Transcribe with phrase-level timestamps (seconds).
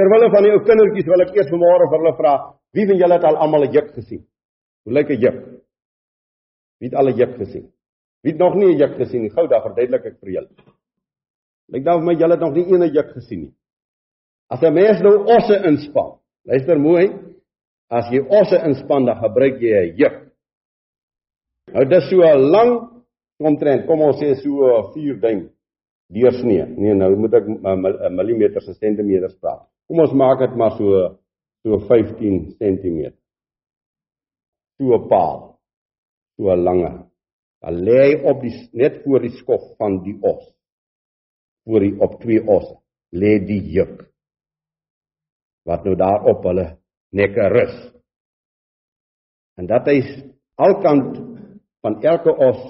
[0.00, 2.32] Terwyl van die ou kindertjies wil ek eers vanmôre vir hulle vra,
[2.72, 4.22] wie van julle het al almal 'n juk gesien?
[4.84, 5.38] Hoe lyk 'n juk?
[6.80, 7.66] Wie het al 'n juk gesien?
[8.22, 9.30] Wie het nog nie 'n juk gesien nie?
[9.30, 10.48] Gou dan verduidelik ek vir julle.
[11.68, 13.54] Lyk dan vir my julle het nog nie een juk gesien nie.
[14.48, 17.06] As 'n mens nou osse inspan, luister mooi,
[17.90, 20.16] as jy osse inspan, dan gebruik jy 'n juk.
[21.74, 23.02] Nou dis so 'n lang
[23.38, 25.50] omtrent, kom ons sê so 4 duim
[26.08, 26.64] deursnee.
[26.66, 29.70] Nee, nou moet ek 'n millimeter se sentimeters praat.
[29.90, 30.98] Kom ons maak dit maar so
[31.66, 32.98] so 15 cm.
[34.78, 35.58] So 'n paal.
[36.36, 36.92] So 'n lange.
[37.60, 40.44] Dan lê hy op die net voor die skof van die os.
[41.66, 42.76] Voor die op twee osse
[43.12, 44.06] lê die juk.
[45.66, 46.78] Wat nou daar op hulle
[47.10, 47.76] nekke rus.
[49.58, 49.98] En dat hy
[50.54, 51.18] alkant
[51.82, 52.62] van elke os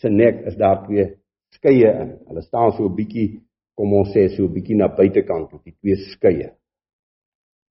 [0.00, 1.04] se nek is daar twee
[1.52, 2.16] skeye in.
[2.26, 3.44] Hulle staan so 'n bietjie,
[3.76, 6.56] kom ons sê so 'n bietjie na buitekant toe, die twee skeye.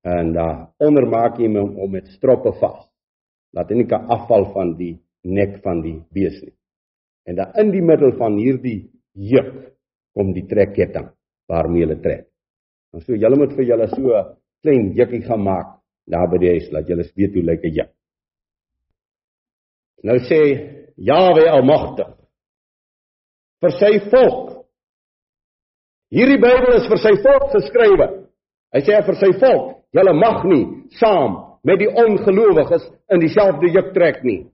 [0.02, 2.88] En daar uh, onder maak jy hom om met stroppe vas.
[3.54, 6.56] Laat hy nie kan afval van die nek van die bees nie.
[7.30, 9.52] En dan in die middel van hierdie juk
[10.18, 11.12] kom die trekketting
[11.52, 12.26] waarmee hulle trek.
[12.96, 15.78] En so julle moet vir julle so 'n klein jukkie gaan maak
[16.08, 17.92] daar by die huis, laat julle weet hoe lyk 'n juk.
[20.04, 20.42] Nou sê
[20.98, 22.10] Jahwe Almagtig
[23.62, 24.66] vir sy volk.
[26.12, 28.08] Hierdie Bybel is vir sy volk geskrywe.
[28.74, 30.66] Hy sê vir sy volk, julle mag nie
[31.00, 34.46] saam met die ongelowiges in dieselfde juk trek nie.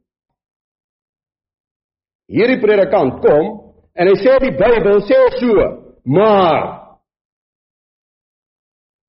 [2.28, 3.54] Hierdie predikant kom
[3.96, 5.68] en hy sê die Bybel sê so,
[6.04, 6.66] maar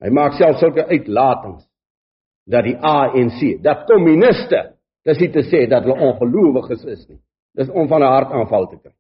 [0.05, 1.65] hy maak self sulke uitlatings
[2.49, 4.61] dat die ANC, dat kommuniste,
[5.05, 7.19] dis nie te sê dat hulle ongelowiges is nie.
[7.59, 8.95] Dis om van 'n hartaanval te kry.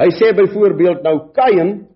[0.00, 1.89] Hy sê byvoorbeeld nou Kain,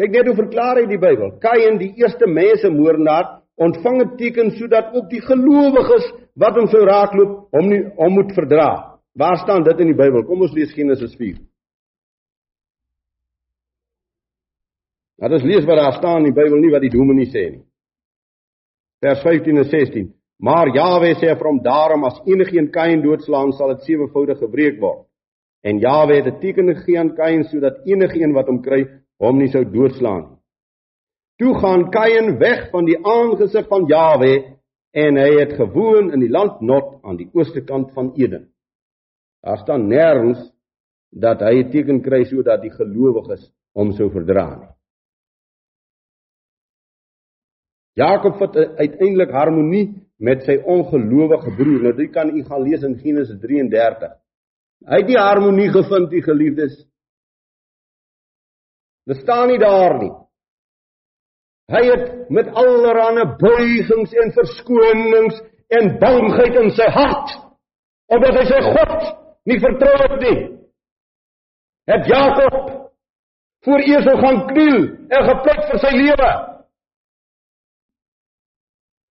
[0.00, 1.34] kyk net hoe verklaar hy die Bybel.
[1.42, 7.52] Kain, die eerste mensemoordenaar, ontvang 'n teken sodat ook die gelowiges wat hom sou raakloop,
[7.52, 8.96] hom nie hom moet verdra.
[9.14, 10.24] Waar staan dit in die Bybel?
[10.24, 11.36] Kom ons lees Genesis 4.
[15.20, 17.64] Laat ons lees wat daar staan in die Bybel, nie wat die dominee sê nie.
[19.04, 20.14] Vers 15 en 16.
[20.40, 25.06] Maar Jawe sê vir hom: "Daarom as enigiemand Kain doodslaan, sal dit sewevoudig gebreek word."
[25.62, 28.86] En Jawe het 'n teken gegee aan Kain sodat enigeen wat hom kry,
[29.20, 30.38] hom nie sou doodslaan nie.
[31.40, 34.32] Toe gaan Kain weg van die aangesig van Jawe
[34.92, 38.50] en hy het gewoon in die land Not aan die ooste kant van Eden.
[39.40, 40.40] Daar staan nêrens
[41.10, 44.68] dat hy 'n teken kry sodat die gelowiges hom sou verdra nie.
[47.94, 49.86] Jakob het uiteindelik harmonie
[50.16, 51.82] met sy ongelowige broer.
[51.82, 54.12] Nou dit kan u gaan lees in Genesis 33.
[54.86, 56.86] Hy het die harmonie gevind, die geliefdes.
[59.08, 60.12] Dit staan nie daar nie.
[61.70, 65.38] Hy het met allerlei buigings en verskonings
[65.70, 67.36] en bangheid in sy hart
[68.10, 69.04] omdat hy sy God
[69.46, 70.38] nie vertrou het nie.
[71.90, 72.56] Het Jakob
[73.64, 74.80] voor Esau gaan kniel
[75.14, 76.30] en gepleit vir sy lewe.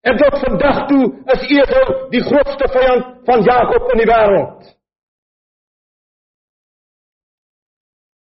[0.10, 4.70] En tot vandag toe is Esau die grootste vyand van Jakob in die wêreld.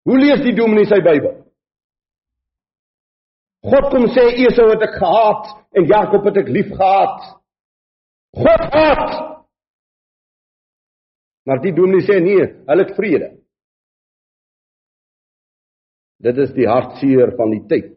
[0.07, 1.46] Hoe lees die dominee sy Bybel?
[3.67, 7.25] God kom sê Esau het ek gehaat en Jakob het ek liefgehad.
[8.37, 9.17] God haat.
[11.47, 13.31] Maar die dominee sê nee, hulle het vrede.
[16.23, 17.93] Dit is die hartseer van die tyd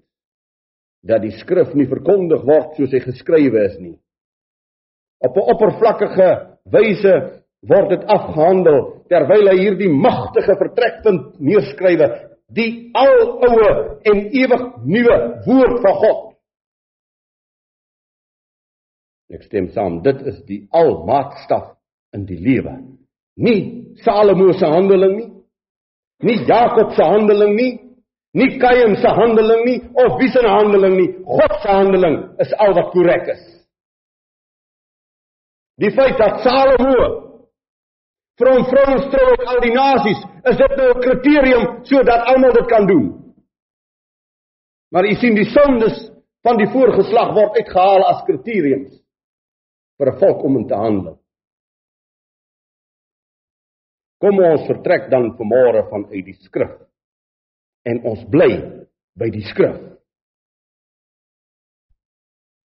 [1.08, 3.96] dat die skrif nie verkondig word soos hy geskrywe is nie.
[5.24, 6.30] Op 'n oppervlakkige
[6.66, 7.14] wyse
[7.62, 15.82] word dit afgehandel terwyl hy hierdie magtige vertrekpunt neerskrywe die aloue en ewig nuwe woord
[15.82, 16.22] van God.
[19.30, 21.76] Ek stem saam dit is die almaatstaf
[22.18, 22.80] in die lewe.
[23.38, 23.60] Nie
[24.04, 25.30] Salomo se handeling nie
[26.26, 27.72] nie Jakob se handeling nie
[28.34, 31.14] nie Kain se handeling nie of wie se handeling nie.
[31.26, 33.46] God se handeling is al wat korrek is.
[35.80, 37.29] Die feit dat Salomo
[38.40, 40.22] vir hom vrouens trou uit al die nasies,
[40.52, 43.36] is dit nou 'n kriterium sodat almal dit kan doen.
[44.92, 48.96] Maar u sien die sondes van die voorgeslag word uitgehaal as kriteriums
[49.98, 51.20] vir 'n volk om in te handel.
[54.20, 56.76] Kom ons vertrek dan vanmôre vanuit die skrif
[57.86, 58.52] en ons bly
[59.16, 59.80] by die skrif.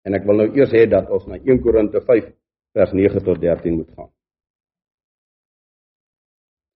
[0.06, 2.34] En ek wil nou eers hê dat ons na 1 Korinte 5
[2.74, 4.17] vers 9 tot 13 moet gaan.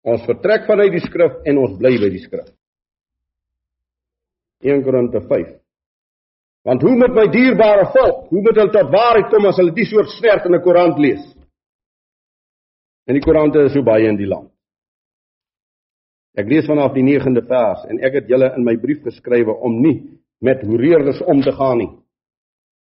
[0.01, 2.47] Ons vertrek vanuit die skrif en ons bly by die skrif.
[4.65, 5.57] 1 Korinte 5
[6.65, 9.87] Want hoe moet my dierbare volk, hoe moet hulle tot waarheid kom as hulle die
[9.89, 11.23] soort snert in 'n koerant lees?
[13.07, 14.51] En die koerante is so baie in die land.
[16.37, 19.81] Ek lees vanaf die 9de vers en ek het julle in my brief geskrywe om
[19.81, 21.91] nie met hoereerders om te gaan nie.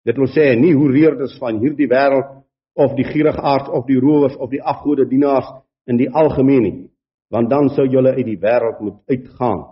[0.04, 2.44] Dit wil sê nie hoereerders van hierdie wêreld
[2.74, 5.48] of die gierigaards of die rowers of die afgode dienaars
[5.86, 6.90] in die algemeen nie,
[7.30, 9.64] want dan sou julle uit die wêreld moet uitgaan.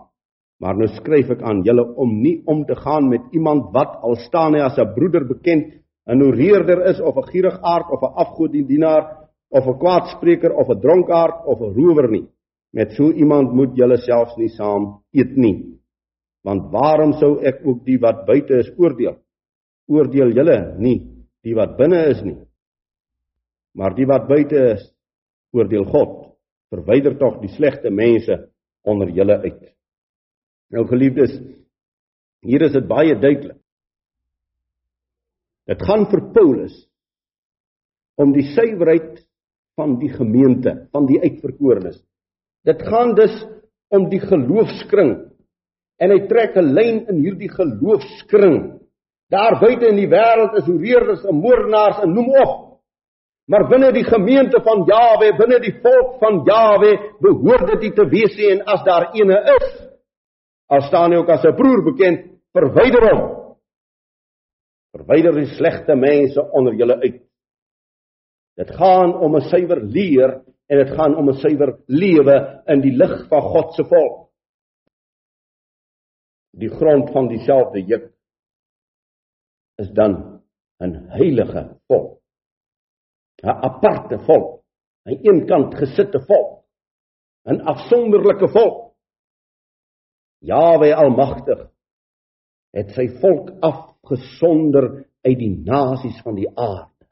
[0.61, 4.15] Maar nou skryf ek aan julle om nie om te gaan met iemand wat al
[4.25, 5.73] staan hy as 'n broeder bekend,
[6.07, 9.03] 'n hoereerder is of 'n gierigaard of 'n afgodedienaar
[9.49, 12.27] of 'n kwaadspreker of 'n dronkaard of 'n rower nie.
[12.73, 15.79] Met so iemand moet julle selfs nie saam eet nie.
[16.43, 19.17] Want waarom sou ek ook die wat buite is oordeel?
[19.87, 22.37] Oordeel julle nie die wat binne is nie.
[23.77, 24.83] Maar die wat buite is,
[25.53, 26.26] oordeel God.
[26.73, 28.49] Verwyder tog die slegte mense
[28.87, 29.61] onder julle uit.
[30.73, 31.37] Nou geliefdes,
[32.43, 33.59] hier is dit baie duidelik.
[35.67, 36.75] Dit gaan vir Paulus
[38.17, 39.23] om die suiwerheid
[39.77, 41.99] van die gemeente, van die uitverkorenes.
[42.67, 43.35] Dit gaan dus
[43.93, 45.13] om die geloofskring.
[45.99, 48.79] En hy trek 'n lyn in hierdie geloofskring.
[49.29, 52.66] Daar buite in die wêreld is hoereerders en moordenaars en noem op.
[53.47, 56.91] Maar binne die gemeente van Jawe, binne die volk van Jawe,
[57.23, 59.69] behoort dit te wees en as daar ene is,
[60.67, 63.21] al staan hy ook as 'n broer bekend, verwyder hom.
[64.91, 67.23] Verwyder die slegte mense onder julle uit.
[68.57, 72.95] Dit gaan om 'n suiwer leer en dit gaan om 'n suiwer lewe in die
[72.97, 74.29] lig van God se volk.
[76.51, 78.11] Die grond van dieselfde juk
[79.77, 80.41] is dan
[80.81, 82.19] 'n heilige volk.
[83.43, 84.63] 'n aparte volk,
[85.05, 86.63] 'n eenkant gesitte volk,
[87.45, 88.95] 'n afsonderlike volk.
[90.39, 91.69] Jawe Almagtig
[92.73, 97.05] het sy volk afgesonder uit die nasies van die aarde.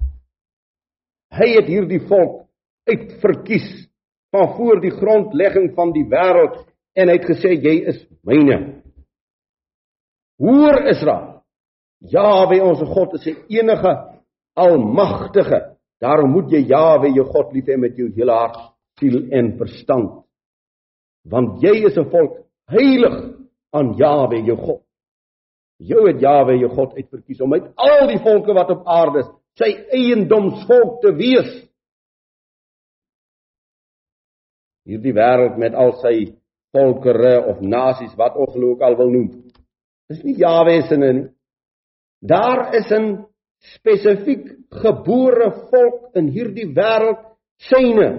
[1.33, 2.45] Hy het hierdie volk
[2.85, 3.89] uitverkies
[4.31, 6.61] van voor die grondlegging van die wêreld
[6.95, 8.83] en hy het gesê jy is myne.
[10.39, 11.31] Hoor Israel,
[12.05, 13.93] Jawe ons God is die enige
[14.53, 15.74] almagtige
[16.05, 18.59] Daarom moet jy Jawe jou God lief hê met jou hele hart,
[18.99, 20.21] siel en verstand.
[21.25, 23.15] Want jy is 'n volk heilig
[23.73, 24.81] aan Jawe jou God.
[25.79, 29.29] Jou het Jawe jou God uitverkies om uit al die volke wat op aarde is,
[29.57, 31.51] sy eiendomsvolk te wees.
[34.85, 36.35] Hierdie wêreld met al sy
[36.75, 39.29] volkere of nasies wat ons ook al wil noem.
[40.09, 41.29] Dis nie Jawe se nie.
[42.21, 43.25] Daar is 'n
[43.75, 44.47] spesifiek
[44.81, 47.21] gebore volk in hierdie wêreld
[47.69, 48.09] syne.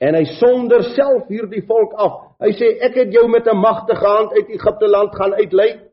[0.00, 2.14] En hy sonder self hierdie volk af.
[2.40, 5.90] Hy sê ek het jou met 'n magtige hand uit Egipte land gaan uitlei.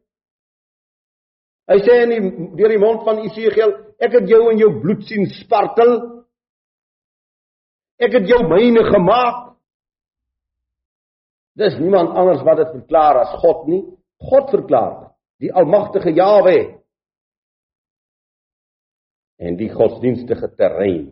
[1.67, 2.21] Hy sê in die
[2.55, 6.23] deur die mond van Esegiel, ek het jou in jou bloed sien spartel.
[7.99, 9.57] Ek het jou myne gemaak.
[11.57, 13.83] Dis niemand anders wat dit verklaar as God nie.
[14.17, 15.06] God verklaar,
[15.41, 16.57] die almagtige Jahwe.
[19.37, 21.11] En die godsdienstige terrein.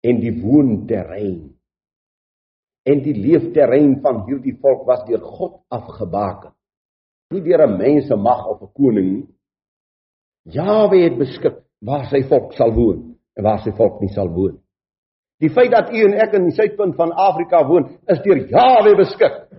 [0.00, 1.52] En die woonterrein.
[2.86, 6.54] En die leefterrein van hierdie volk was deur God afgebaken.
[7.34, 9.28] Nie deur 'n mens se mag of 'n koning nie.
[10.42, 14.62] Jawe het beskik waar sy volk sal woon en waar sy volk nie sal woon.
[15.38, 18.96] Die feit dat u en ek in die suidpunt van Afrika woon is deur Jawe
[18.96, 19.50] beskik.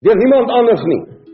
[0.00, 1.25] Deur niemand anders nie